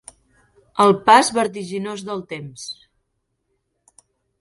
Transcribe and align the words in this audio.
El 0.85 0.93
pas 1.09 1.29
vertiginós 1.37 2.07
del 2.09 2.25
temps. 2.35 2.67